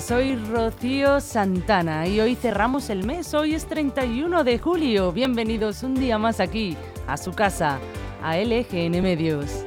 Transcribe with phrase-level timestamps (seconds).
[0.00, 5.12] Soy Rocío Santana y hoy cerramos el mes, hoy es 31 de julio.
[5.12, 6.76] Bienvenidos un día más aquí,
[7.06, 7.78] a su casa,
[8.22, 9.63] a LGN Medios.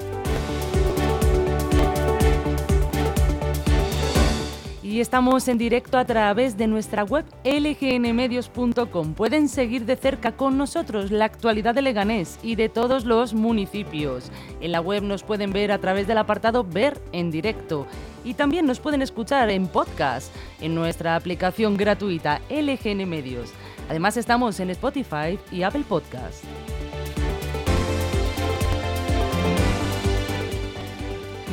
[4.98, 9.14] Y estamos en directo a través de nuestra web lgnmedios.com.
[9.14, 14.32] Pueden seguir de cerca con nosotros la actualidad de Leganés y de todos los municipios.
[14.60, 17.86] En la web nos pueden ver a través del apartado Ver en directo
[18.24, 23.52] y también nos pueden escuchar en podcast en nuestra aplicación gratuita LGN Medios.
[23.90, 26.43] Además estamos en Spotify y Apple Podcast.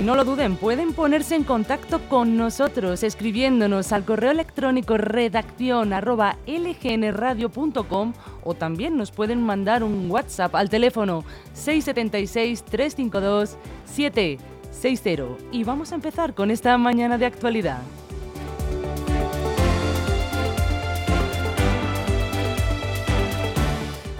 [0.02, 5.90] No lo duden, pueden ponerse en contacto con nosotros escribiéndonos al correo electrónico redacción
[6.46, 15.24] lgnradio.com o también nos pueden mandar un WhatsApp al teléfono 676 352 760.
[15.52, 17.78] Y vamos a empezar con esta mañana de actualidad.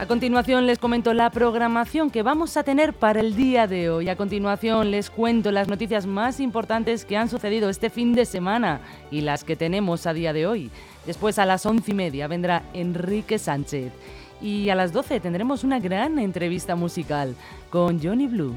[0.04, 4.10] A continuación les comento la programación que vamos a tener para el día de hoy.
[4.10, 8.82] A continuación les cuento las noticias más importantes que han sucedido este fin de semana
[9.10, 10.70] y las que tenemos a día de hoy.
[11.06, 13.94] Después a las once y media vendrá Enrique Sánchez.
[14.42, 17.34] Y a las doce tendremos una gran entrevista musical
[17.70, 18.54] con Johnny Blue.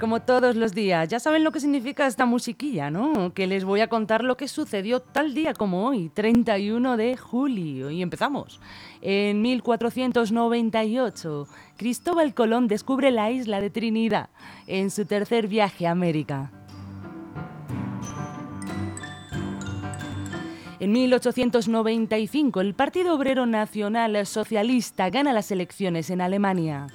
[0.00, 3.32] Como todos los días, ya saben lo que significa esta musiquilla, ¿no?
[3.34, 7.90] Que les voy a contar lo que sucedió tal día como hoy, 31 de julio.
[7.90, 8.60] Y empezamos.
[9.02, 11.46] En 1498,
[11.76, 14.30] Cristóbal Colón descubre la isla de Trinidad
[14.66, 16.50] en su tercer viaje a América.
[20.80, 26.86] En 1895, el Partido Obrero Nacional Socialista gana las elecciones en Alemania.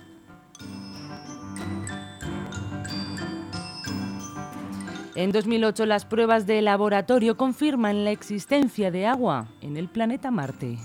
[5.15, 10.77] En 2008 las pruebas de laboratorio confirman la existencia de agua en el planeta Marte.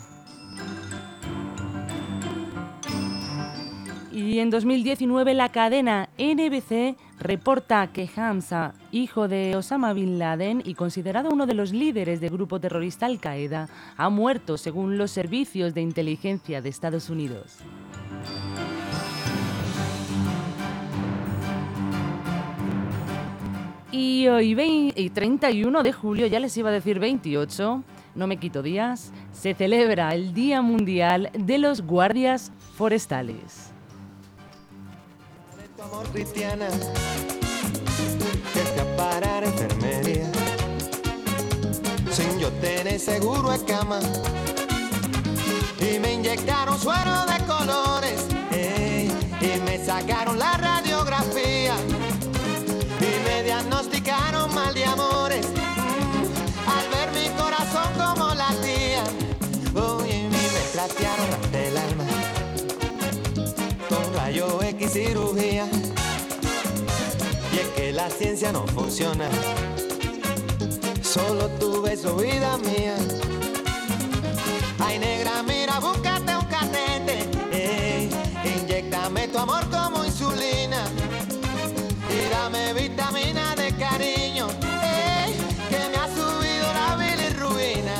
[4.12, 10.74] Y en 2019 la cadena NBC reporta que Hamza, hijo de Osama Bin Laden y
[10.74, 15.80] considerado uno de los líderes del grupo terrorista Al-Qaeda, ha muerto según los servicios de
[15.80, 17.58] inteligencia de Estados Unidos.
[23.92, 24.54] Y hoy
[25.12, 27.82] 31 de julio, ya les iba a decir 28,
[28.14, 33.72] no me quito días, se celebra el Día Mundial de los Guardias Forestales.
[42.12, 43.98] Sin yo tener seguro en cama.
[45.80, 48.28] Y me inyectaron suero de colores
[49.40, 50.99] y me sacaron la radiografía
[53.42, 55.46] diagnosticaron mal de amores.
[56.66, 59.04] Al ver mi corazón como latía,
[59.74, 62.04] oye, me platearon el alma.
[63.88, 65.66] Con rayo X cirugía.
[67.52, 69.28] Y es que la ciencia no funciona.
[71.02, 72.96] Solo tu beso, vida mía.
[74.78, 77.28] Ay, negra, mira, búscate un canete.
[77.52, 78.08] Eh,
[78.44, 80.84] inyectame tu amor como insulina
[82.08, 82.89] y dame vitamina
[83.80, 84.46] cariño,
[86.98, 87.94] bilirrubina.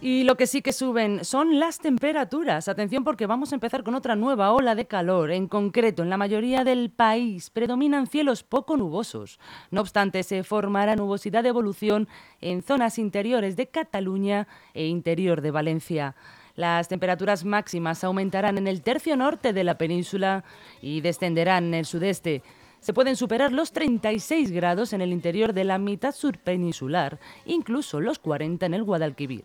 [0.00, 2.68] Y lo que sí que suben son las temperaturas.
[2.68, 5.30] Atención porque vamos a empezar con otra nueva ola de calor.
[5.30, 9.38] En concreto, en la mayoría del país predominan cielos poco nubosos.
[9.70, 12.08] No obstante, se formará nubosidad de evolución
[12.40, 16.16] en zonas interiores de Cataluña e interior de Valencia.
[16.56, 20.42] Las temperaturas máximas aumentarán en el tercio norte de la península
[20.80, 22.42] y descenderán en el sudeste.
[22.80, 28.00] Se pueden superar los 36 grados en el interior de la mitad sur peninsular, incluso
[28.00, 29.44] los 40 en el Guadalquivir.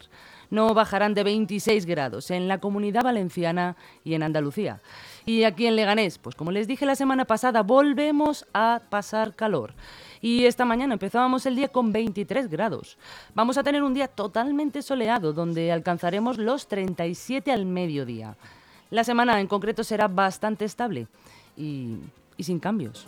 [0.51, 4.81] No bajarán de 26 grados en la comunidad valenciana y en Andalucía.
[5.25, 9.73] Y aquí en Leganés, pues como les dije la semana pasada, volvemos a pasar calor.
[10.21, 12.97] Y esta mañana empezábamos el día con 23 grados.
[13.33, 18.35] Vamos a tener un día totalmente soleado, donde alcanzaremos los 37 al mediodía.
[18.91, 21.07] La semana en concreto será bastante estable
[21.55, 21.97] y,
[22.41, 23.05] y sin cambios.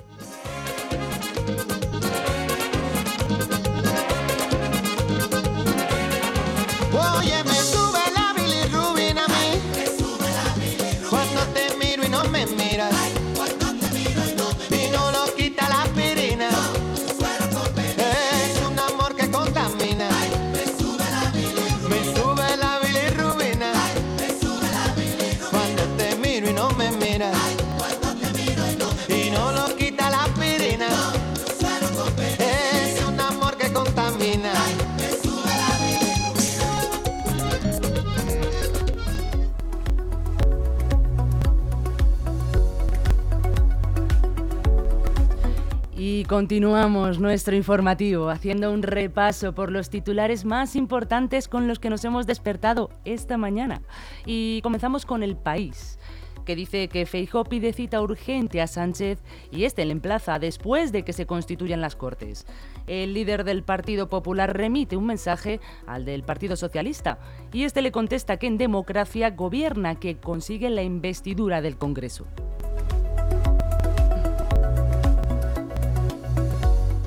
[46.34, 52.04] Continuamos nuestro informativo haciendo un repaso por los titulares más importantes con los que nos
[52.06, 53.84] hemos despertado esta mañana.
[54.26, 56.00] Y comenzamos con el país
[56.44, 59.20] que dice que Feijó pide cita urgente a Sánchez
[59.52, 62.48] y este le emplaza después de que se constituyan las Cortes.
[62.88, 67.20] El líder del Partido Popular remite un mensaje al del Partido Socialista
[67.52, 72.26] y este le contesta que en democracia gobierna que consigue la investidura del Congreso.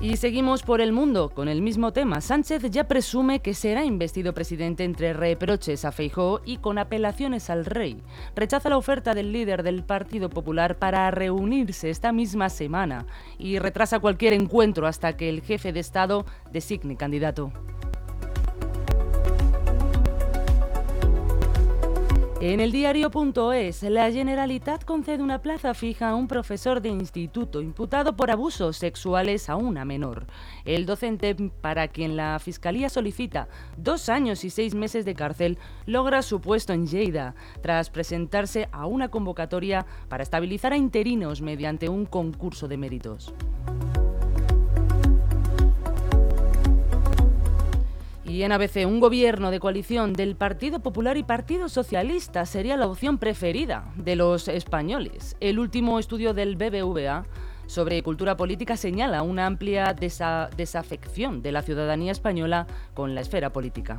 [0.06, 2.20] Y seguimos por el mundo con el mismo tema.
[2.20, 7.64] Sánchez ya presume que será investido presidente entre reproches a Feijóo y con apelaciones al
[7.64, 8.00] rey.
[8.36, 13.04] Rechaza la oferta del líder del Partido Popular para reunirse esta misma semana
[13.36, 17.50] y retrasa cualquier encuentro hasta que el jefe de Estado designe candidato.
[22.38, 28.14] En el diario.es, la Generalitat concede una plaza fija a un profesor de instituto imputado
[28.14, 30.26] por abusos sexuales a una menor.
[30.66, 33.48] El docente, para quien la Fiscalía solicita
[33.78, 35.56] dos años y seis meses de cárcel,
[35.86, 41.88] logra su puesto en Lleida, tras presentarse a una convocatoria para estabilizar a interinos mediante
[41.88, 43.32] un concurso de méritos.
[48.28, 52.88] Y en ABC, un gobierno de coalición del Partido Popular y Partido Socialista sería la
[52.88, 55.36] opción preferida de los españoles.
[55.38, 57.24] El último estudio del BBVA
[57.66, 63.52] sobre cultura política señala una amplia desa desafección de la ciudadanía española con la esfera
[63.52, 63.98] política.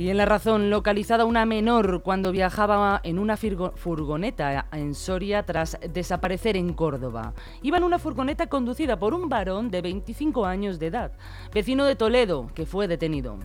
[0.00, 5.76] Y en la razón, localizada una menor cuando viajaba en una furgoneta en Soria tras
[5.92, 7.34] desaparecer en Córdoba.
[7.60, 11.12] Iba en una furgoneta conducida por un varón de 25 años de edad,
[11.52, 13.36] vecino de Toledo, que fue detenido.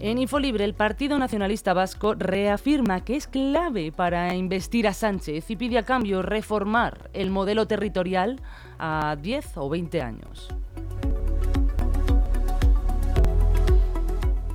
[0.00, 5.56] En Infolibre, el Partido Nacionalista Vasco reafirma que es clave para investir a Sánchez y
[5.56, 8.40] pide a cambio reformar el modelo territorial
[8.78, 10.48] a 10 o 20 años.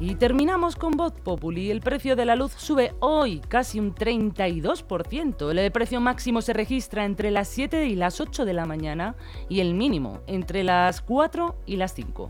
[0.01, 1.71] Y terminamos con Voz Populi.
[1.71, 5.51] El precio de la luz sube hoy casi un 32%.
[5.51, 9.15] El precio máximo se registra entre las 7 y las 8 de la mañana
[9.49, 12.27] y el mínimo entre las 4 y las 5.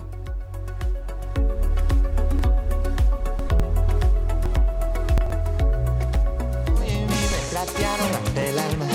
[7.08, 8.86] me platearon hasta el alma.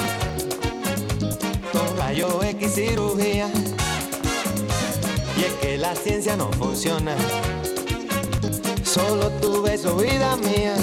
[1.70, 3.48] Con rayo X cirugía.
[5.36, 7.14] Y es que la ciencia no funciona.
[8.94, 10.76] Solo tu beso, vida mía.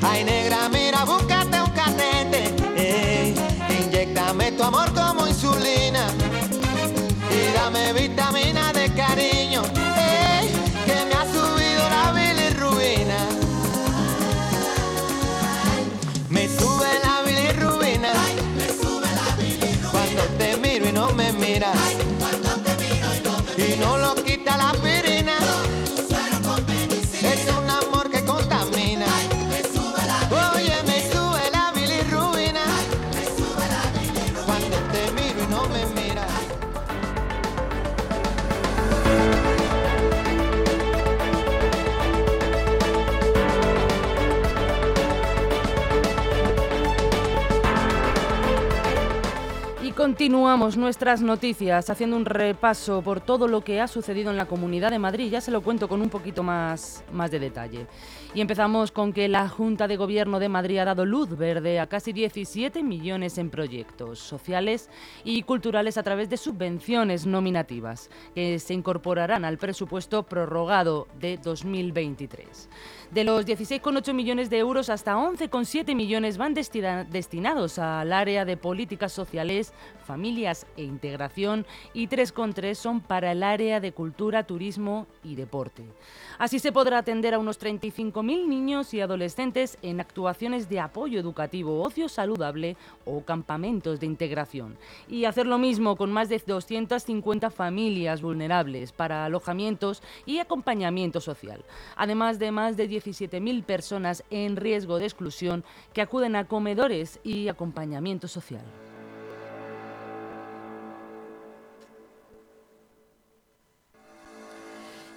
[0.00, 2.54] Ay, negra, mira, búscate un catete.
[2.78, 3.34] Ey,
[3.68, 6.06] inyectame tu amor como insulina.
[7.30, 9.64] Y dame vitamina de cariño.
[9.98, 10.48] Ey,
[10.86, 13.18] que me ha subido la bilirrubina.
[16.30, 18.12] Me sube la bilirrubina.
[19.90, 21.76] Cuando te miro y no me miras.
[23.58, 24.89] Y no lo quita la aspirina.
[50.20, 54.90] Continuamos nuestras noticias haciendo un repaso por todo lo que ha sucedido en la Comunidad
[54.90, 55.30] de Madrid.
[55.30, 57.86] Ya se lo cuento con un poquito más, más de detalle.
[58.34, 61.86] Y empezamos con que la Junta de Gobierno de Madrid ha dado luz verde a
[61.86, 64.90] casi 17 millones en proyectos sociales
[65.24, 72.68] y culturales a través de subvenciones nominativas que se incorporarán al presupuesto prorrogado de 2023.
[73.10, 79.12] De los 16,8 millones de euros, hasta 11,7 millones van destinados al área de políticas
[79.12, 79.72] sociales,
[80.06, 85.82] familias e integración y 3,3 son para el área de cultura, turismo y deporte.
[86.38, 91.82] Así se podrá atender a unos 35.000 niños y adolescentes en actuaciones de apoyo educativo,
[91.82, 94.78] ocio saludable o campamentos de integración.
[95.08, 101.64] Y hacer lo mismo con más de 250 familias vulnerables para alojamientos y acompañamiento social.
[101.96, 107.48] Además de más de 17.000 personas en riesgo de exclusión que acuden a comedores y
[107.48, 108.64] acompañamiento social.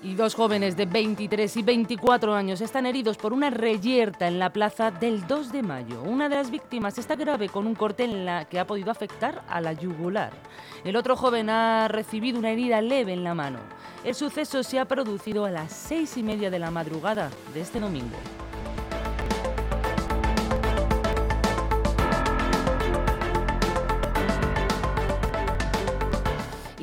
[0.03, 4.51] Y dos jóvenes de 23 y 24 años están heridos por una reyerta en la
[4.51, 6.01] plaza del 2 de mayo.
[6.03, 9.43] Una de las víctimas está grave con un corte en la que ha podido afectar
[9.47, 10.33] a la yugular.
[10.83, 13.59] El otro joven ha recibido una herida leve en la mano.
[14.03, 17.79] El suceso se ha producido a las seis y media de la madrugada de este
[17.79, 18.17] domingo.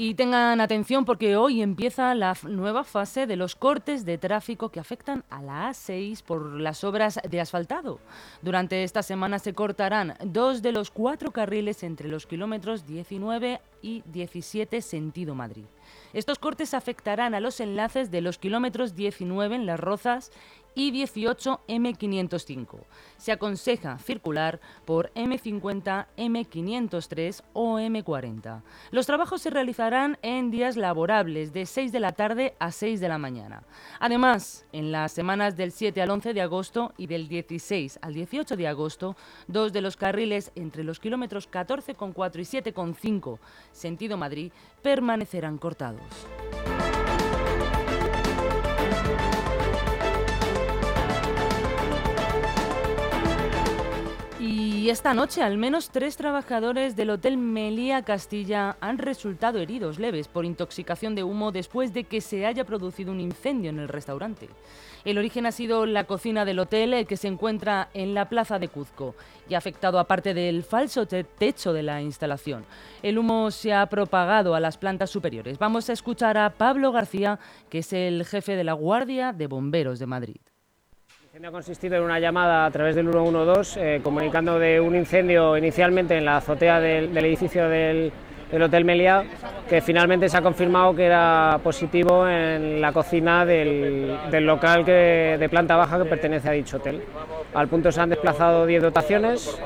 [0.02, 4.80] Y tengan atención porque hoy empieza la nueva fase de los cortes de tráfico que
[4.80, 7.98] afectan a la A6 por las obras de asfaltado.
[8.40, 14.02] Durante esta semana se cortarán dos de los cuatro carriles entre los kilómetros 19 y
[14.06, 15.66] 17 sentido Madrid.
[16.14, 20.32] Estos cortes afectarán a los enlaces de los kilómetros 19 en Las Rozas
[20.74, 22.78] y 18 M505.
[23.16, 28.62] Se aconseja circular por M50, M503 o M40.
[28.90, 33.08] Los trabajos se realizarán en días laborables de 6 de la tarde a 6 de
[33.08, 33.62] la mañana.
[33.98, 38.56] Además, en las semanas del 7 al 11 de agosto y del 16 al 18
[38.56, 39.16] de agosto,
[39.48, 43.38] dos de los carriles entre los kilómetros 14,4 y 7,5
[43.72, 46.00] sentido Madrid permanecerán cortados.
[54.52, 60.26] Y esta noche al menos tres trabajadores del Hotel Melía Castilla han resultado heridos leves
[60.26, 64.48] por intoxicación de humo después de que se haya producido un incendio en el restaurante.
[65.04, 68.58] El origen ha sido la cocina del hotel eh, que se encuentra en la plaza
[68.58, 69.14] de Cuzco
[69.48, 72.64] y ha afectado a parte del falso techo de la instalación.
[73.04, 75.60] El humo se ha propagado a las plantas superiores.
[75.60, 77.38] Vamos a escuchar a Pablo García,
[77.68, 80.40] que es el jefe de la Guardia de Bomberos de Madrid
[81.46, 86.18] ha consistido en una llamada a través del 112 eh, comunicando de un incendio inicialmente
[86.18, 88.12] en la azotea del, edificio del,
[88.52, 89.24] Hotel Meliá,
[89.68, 95.76] que finalmente se ha confirmado que era positivo en la cocina del, local de planta
[95.76, 97.00] baja que pertenece a dicho hotel.
[97.54, 99.56] Al punto se han desplazado 10 dotaciones.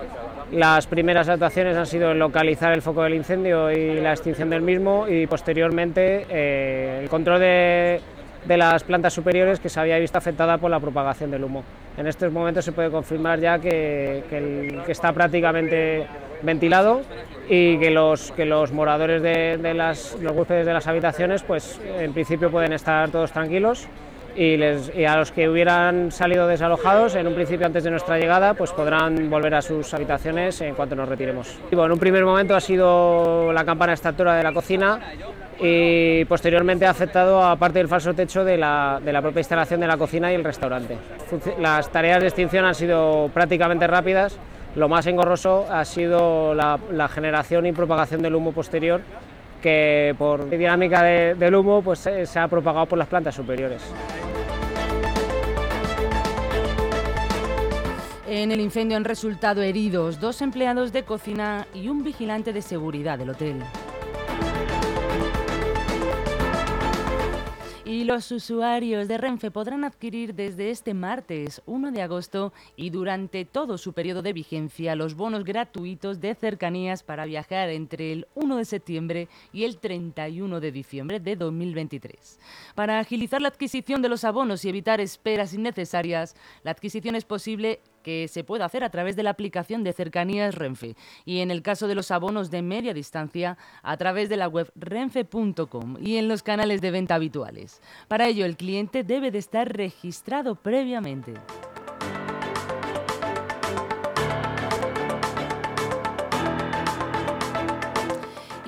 [0.52, 5.09] Las primeras actuaciones han sido localizar el foco del incendio y la extinción del mismo
[5.09, 8.00] y posteriormente eh, el control de
[8.45, 11.65] de las plantas superiores que se había visto afectada por la propagación del humo.
[11.97, 16.07] En estos momentos se puede confirmar ya que, está prácticamente
[16.43, 17.03] ventilado
[17.49, 22.51] y que los, que los moradores de, las, los de las habitaciones pues en principio
[22.51, 23.89] pueden estar todos tranquilos
[24.37, 28.73] y, a los que hubieran salido desalojados en un principio antes de nuestra llegada pues
[28.73, 31.59] podrán volver a sus habitaciones en cuanto nos retiremos.
[31.71, 35.00] Bueno, en un primer momento ha sido la campana extractora de la cocina
[35.61, 39.81] y posteriormente ha afectado a parte del falso techo de la, de la, propia instalación
[39.81, 40.97] de la cocina y el restaurante.
[41.61, 44.38] Las tareas de extinción han sido prácticamente rápidas,
[44.76, 49.03] lo más engorroso ha sido la, generación y propagación del humo posterior
[49.64, 53.80] que por dinámica del humo pues, se ha propagado por las plantas superiores.
[58.28, 63.16] En el incendio han resultado heridos dos empleados de cocina y un vigilante de seguridad
[63.16, 63.62] del hotel.
[67.87, 73.45] Y los usuarios de Renfe podrán adquirir desde este martes 1 de agosto y durante
[73.45, 78.57] todo su periodo de vigencia los bonos gratuitos de cercanías para viajar entre el 1
[78.57, 82.41] de septiembre y el 31 de diciembre de 2023.
[82.75, 87.81] Para agilizar la adquisición de los abonos y evitar esperas innecesarias, la adquisición es posible
[88.05, 90.95] que se puede hacer a través de la aplicación de cercanías Renfe
[91.25, 94.71] y en el caso de los abonos de media distancia a través de la web
[94.77, 97.81] renfe.com y en los canales de venta habituales.
[98.07, 101.35] Para ello el cliente debe de estar registrado previamente.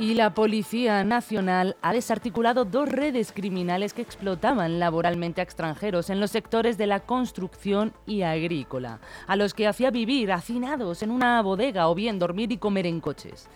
[0.06, 6.20] Y la Policía Nacional ha desarticulado dos redes criminales que explotaban laboralmente a extranjeros en
[6.20, 11.42] los sectores de la construcción y agrícola, a los que hacía vivir hacinados en una
[11.42, 13.48] bodega o bien dormir y comer en coches.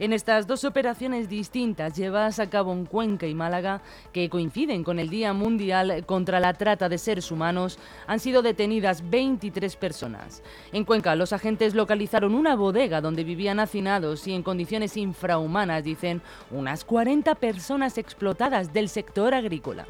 [0.00, 5.00] En estas dos operaciones distintas llevadas a cabo en Cuenca y Málaga, que coinciden con
[5.00, 10.42] el Día Mundial contra la Trata de Seres Humanos, han sido detenidas 23 personas.
[10.72, 16.22] En Cuenca, los agentes localizaron una bodega donde vivían hacinados y en condiciones infrahumanas, dicen,
[16.52, 19.84] unas 40 personas explotadas del sector agrícola.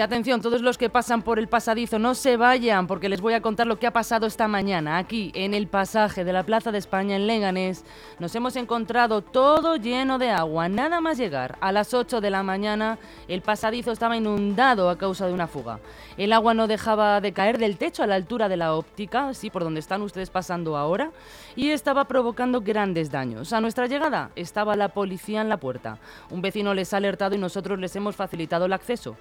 [0.00, 3.40] Atención, todos los que pasan por el pasadizo, no se vayan porque les voy a
[3.40, 4.98] contar lo que ha pasado esta mañana.
[4.98, 7.84] Aquí, en el pasaje de la Plaza de España en Leganés,
[8.18, 10.68] nos hemos encontrado todo lleno de agua.
[10.68, 15.26] Nada más llegar a las 8 de la mañana, el pasadizo estaba inundado a causa
[15.26, 15.80] de una fuga.
[16.16, 19.50] El agua no dejaba de caer del techo a la altura de la óptica, sí,
[19.50, 21.10] por donde están ustedes pasando ahora,
[21.56, 23.52] y estaba provocando grandes daños.
[23.52, 25.98] A nuestra llegada estaba la policía en la puerta.
[26.30, 29.16] Un vecino les ha alertado y nosotros les hemos facilitado el acceso.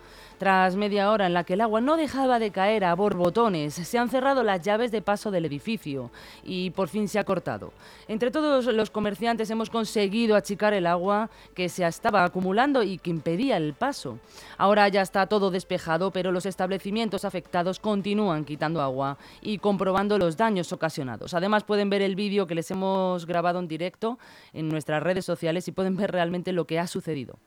[0.73, 4.09] Media hora en la que el agua no dejaba de caer a borbotones, se han
[4.09, 6.09] cerrado las llaves de paso del edificio
[6.43, 7.73] y por fin se ha cortado.
[8.07, 13.11] Entre todos los comerciantes hemos conseguido achicar el agua que se estaba acumulando y que
[13.11, 14.17] impedía el paso.
[14.57, 20.37] Ahora ya está todo despejado, pero los establecimientos afectados continúan quitando agua y comprobando los
[20.37, 21.33] daños ocasionados.
[21.33, 24.17] Además pueden ver el vídeo que les hemos grabado en directo
[24.53, 27.37] en nuestras redes sociales y pueden ver realmente lo que ha sucedido.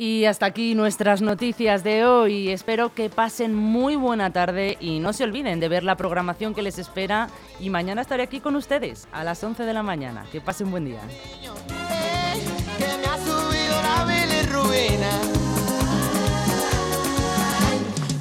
[0.00, 2.50] Y hasta aquí nuestras noticias de hoy.
[2.50, 6.62] Espero que pasen muy buena tarde y no se olviden de ver la programación que
[6.62, 7.28] les espera.
[7.58, 10.24] Y mañana estaré aquí con ustedes a las 11 de la mañana.
[10.30, 11.00] Que pasen buen día.
[11.02, 11.24] Me
[13.24, 15.10] sube la bilirrubina.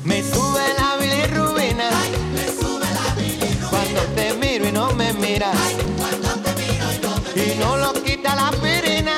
[0.04, 1.90] Me sube la bilirrubina.
[3.70, 5.56] Cuando te miro y no me miras.
[5.96, 7.46] Cuando te miro y no me miras.
[7.54, 9.16] Y no lo quita la pirina.